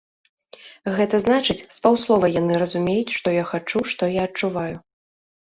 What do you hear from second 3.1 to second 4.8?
што я хачу, што я адчуваю.